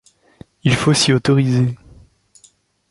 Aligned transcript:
Il 0.63 0.73
faut 0.73 0.95
s’y 0.95 1.13
autoriser. 1.13 1.77